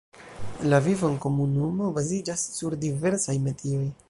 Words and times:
La 0.71 0.79
vivo 0.85 1.11
enkomunumo 1.11 1.93
baziĝas 2.01 2.49
sur 2.59 2.81
diversaj 2.87 3.41
metioj. 3.49 3.85